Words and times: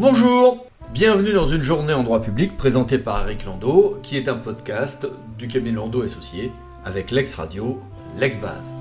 Bonjour 0.00 0.64
Bienvenue 0.94 1.34
dans 1.34 1.44
une 1.44 1.60
journée 1.60 1.92
en 1.92 2.02
droit 2.02 2.22
public 2.22 2.56
présentée 2.56 2.96
par 2.96 3.22
Eric 3.24 3.44
Landau, 3.44 3.98
qui 4.02 4.16
est 4.16 4.30
un 4.30 4.36
podcast 4.36 5.06
du 5.36 5.46
cabinet 5.46 5.76
Landau 5.76 6.00
Associé 6.00 6.50
avec 6.86 7.10
l'ex-radio, 7.10 7.78
l'ex-base. 8.18 8.72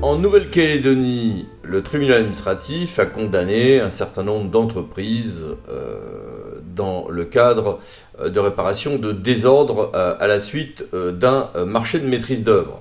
En 0.00 0.16
Nouvelle-Calédonie, 0.16 1.46
le 1.62 1.82
tribunal 1.82 2.20
administratif 2.20 2.98
a 2.98 3.04
condamné 3.04 3.80
un 3.80 3.90
certain 3.90 4.22
nombre 4.22 4.50
d'entreprises 4.50 5.48
euh, 5.68 6.62
dans 6.74 7.10
le 7.10 7.26
cadre 7.26 7.78
euh, 8.18 8.30
de 8.30 8.40
réparation 8.40 8.96
de 8.96 9.12
désordre 9.12 9.92
euh, 9.94 10.14
à 10.18 10.26
la 10.26 10.40
suite 10.40 10.86
d'un 10.94 11.50
marché 11.66 12.00
de 12.00 12.06
maîtrise 12.06 12.42
d'œuvre. 12.42 12.80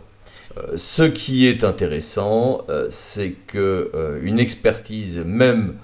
Ce 0.76 1.04
qui 1.04 1.48
est 1.48 1.64
intéressant, 1.64 2.66
c'est 2.90 3.32
qu'une 3.48 4.40
expertise 4.40 5.20
même 5.26 5.76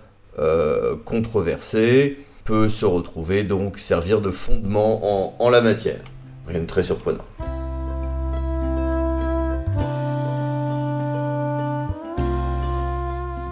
controversée 1.05 2.17
peut 2.43 2.69
se 2.69 2.85
retrouver 2.85 3.43
donc 3.43 3.79
servir 3.79 4.21
de 4.21 4.31
fondement 4.31 5.01
en, 5.03 5.35
en 5.39 5.49
la 5.49 5.61
matière. 5.61 6.01
Rien 6.47 6.61
de 6.61 6.65
très 6.65 6.83
surprenant. 6.83 7.25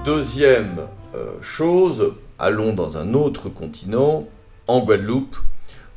Deuxième 0.05 0.79
euh, 1.15 1.31
chose, 1.41 2.13
allons 2.37 2.73
dans 2.73 2.97
un 2.97 3.13
autre 3.13 3.47
continent, 3.47 4.27
en 4.67 4.81
Guadeloupe, 4.81 5.37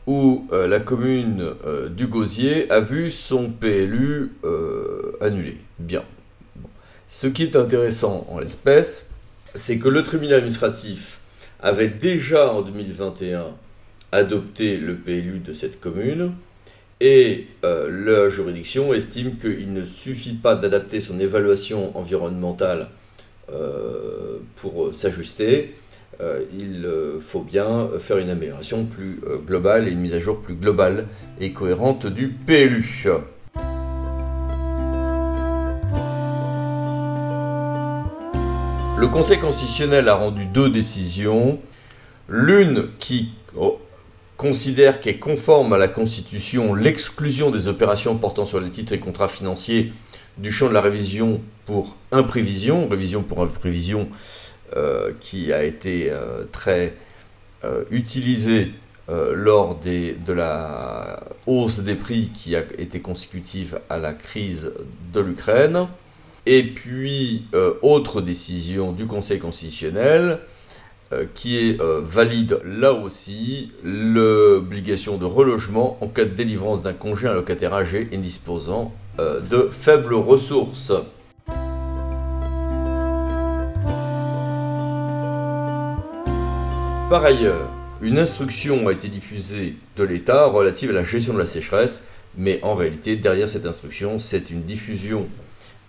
où 0.06 0.46
euh, 0.52 0.68
la 0.68 0.78
commune 0.78 1.44
euh, 1.66 1.88
du 1.88 2.06
Gosier 2.06 2.70
a 2.70 2.78
vu 2.78 3.10
son 3.10 3.50
PLU 3.50 4.32
annulé. 5.20 5.58
Bien. 5.78 6.04
Ce 7.08 7.26
qui 7.26 7.44
est 7.44 7.56
intéressant 7.56 8.26
en 8.30 8.38
l'espèce, 8.38 9.10
c'est 9.54 9.78
que 9.78 9.88
le 9.88 10.02
tribunal 10.02 10.38
administratif 10.38 11.20
avait 11.60 11.88
déjà 11.88 12.52
en 12.52 12.62
2021 12.62 13.46
adopté 14.12 14.76
le 14.76 14.96
PLU 14.96 15.38
de 15.38 15.52
cette 15.52 15.80
commune 15.80 16.32
et 17.00 17.46
la 17.62 18.28
juridiction 18.28 18.94
estime 18.94 19.36
qu'il 19.36 19.72
ne 19.72 19.84
suffit 19.84 20.34
pas 20.34 20.54
d'adapter 20.54 21.00
son 21.00 21.18
évaluation 21.20 21.96
environnementale 21.96 22.88
euh, 23.52 24.38
pour 24.56 24.92
s'ajuster, 24.92 25.74
euh, 26.20 26.44
il 26.52 26.84
euh, 26.84 27.20
faut 27.20 27.42
bien 27.42 27.88
faire 28.00 28.18
une 28.18 28.30
amélioration 28.30 28.86
plus 28.86 29.20
globale 29.46 29.86
et 29.86 29.92
une 29.92 30.00
mise 30.00 30.14
à 30.14 30.20
jour 30.20 30.40
plus 30.40 30.54
globale 30.54 31.06
et 31.40 31.52
cohérente 31.52 32.06
du 32.06 32.28
PLU. 32.28 33.06
Le 38.98 39.08
Conseil 39.08 39.38
constitutionnel 39.38 40.08
a 40.08 40.14
rendu 40.14 40.46
deux 40.46 40.70
décisions. 40.70 41.60
L'une 42.30 42.88
qui 42.98 43.32
oh, 43.54 43.78
considère 44.38 45.00
qu'est 45.00 45.18
conforme 45.18 45.74
à 45.74 45.78
la 45.78 45.86
Constitution 45.86 46.74
l'exclusion 46.74 47.50
des 47.50 47.68
opérations 47.68 48.16
portant 48.16 48.46
sur 48.46 48.58
les 48.58 48.70
titres 48.70 48.94
et 48.94 48.98
contrats 48.98 49.28
financiers 49.28 49.92
du 50.38 50.50
champ 50.50 50.68
de 50.68 50.72
la 50.72 50.80
révision 50.80 51.42
pour 51.66 51.94
imprévision, 52.10 52.88
révision 52.88 53.22
pour 53.22 53.42
imprévision 53.42 54.08
euh, 54.74 55.12
qui 55.20 55.52
a 55.52 55.62
été 55.62 56.10
euh, 56.10 56.44
très 56.50 56.94
euh, 57.64 57.84
utilisée 57.90 58.72
lors 59.08 59.78
de 59.78 60.32
la 60.32 61.20
hausse 61.46 61.78
des 61.80 61.94
prix 61.94 62.30
qui 62.34 62.56
a 62.56 62.64
été 62.76 62.98
consécutive 63.00 63.78
à 63.88 63.98
la 63.98 64.12
crise 64.12 64.72
de 65.12 65.20
l'Ukraine. 65.20 65.86
Et 66.46 66.62
puis, 66.62 67.46
autre 67.82 68.20
décision 68.20 68.92
du 68.92 69.06
Conseil 69.06 69.38
constitutionnel, 69.40 70.38
qui 71.34 71.58
est 71.58 71.80
valide 71.80 72.60
là 72.64 72.92
aussi 72.92 73.72
l'obligation 73.82 75.16
de 75.16 75.24
relogement 75.24 75.98
en 76.00 76.08
cas 76.08 76.24
de 76.24 76.30
délivrance 76.30 76.82
d'un 76.82 76.92
congé 76.92 77.26
à 77.26 77.32
un 77.32 77.34
locataire 77.34 77.74
âgé 77.74 78.08
et 78.12 78.16
disposant 78.16 78.92
euh, 79.18 79.40
de 79.40 79.70
faibles 79.70 80.12
ressources. 80.12 80.92
Par 87.08 87.24
ailleurs, 87.24 87.70
une 88.02 88.18
instruction 88.18 88.88
a 88.88 88.92
été 88.92 89.08
diffusée 89.08 89.76
de 89.96 90.04
l'État 90.04 90.44
relative 90.46 90.90
à 90.90 90.92
la 90.92 91.02
gestion 91.02 91.32
de 91.32 91.38
la 91.38 91.46
sécheresse, 91.46 92.08
mais 92.36 92.60
en 92.62 92.74
réalité, 92.74 93.16
derrière 93.16 93.48
cette 93.48 93.64
instruction, 93.64 94.18
c'est 94.18 94.50
une 94.50 94.64
diffusion 94.64 95.26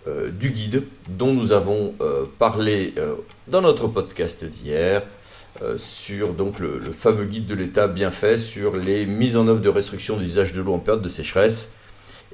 euh, 0.06 0.30
du 0.30 0.50
guide 0.50 0.84
dont 1.10 1.32
nous 1.32 1.52
avons 1.52 1.94
euh, 2.00 2.24
parlé 2.38 2.94
dans 3.46 3.60
notre 3.60 3.88
podcast 3.88 4.44
d'hier, 4.44 5.02
sur 5.76 6.34
donc 6.34 6.60
le, 6.60 6.80
fameux 6.92 7.24
guide 7.24 7.46
de 7.46 7.54
l'État 7.56 7.88
bien 7.88 8.12
fait 8.12 8.38
sur 8.38 8.76
les 8.76 9.06
mises 9.06 9.36
en 9.36 9.48
œuvre 9.48 9.58
de 9.58 9.68
restrictions 9.68 10.16
d'usage 10.16 10.52
de 10.52 10.60
l'eau 10.60 10.74
en 10.74 10.78
période 10.78 11.02
de 11.02 11.08
sécheresse, 11.08 11.72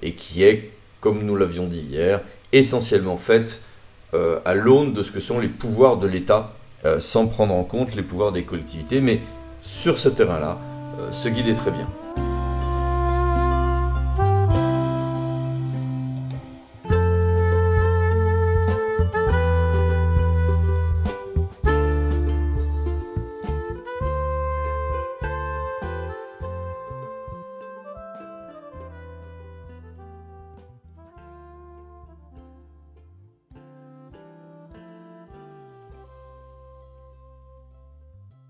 et 0.02 0.12
qui 0.12 0.42
est 0.42 0.72
comme 1.04 1.22
nous 1.22 1.36
l'avions 1.36 1.66
dit 1.66 1.80
hier, 1.80 2.22
essentiellement 2.50 3.18
faite 3.18 3.60
euh, 4.14 4.38
à 4.46 4.54
l'aune 4.54 4.94
de 4.94 5.02
ce 5.02 5.10
que 5.10 5.20
sont 5.20 5.38
les 5.38 5.48
pouvoirs 5.48 5.98
de 5.98 6.06
l'État, 6.06 6.54
euh, 6.86 6.98
sans 6.98 7.26
prendre 7.26 7.52
en 7.52 7.62
compte 7.62 7.94
les 7.94 8.02
pouvoirs 8.02 8.32
des 8.32 8.44
collectivités. 8.44 9.02
Mais 9.02 9.20
sur 9.60 9.98
ce 9.98 10.08
terrain-là, 10.08 10.58
euh, 10.98 11.12
ce 11.12 11.28
guide 11.28 11.48
est 11.48 11.54
très 11.54 11.72
bien. 11.72 11.86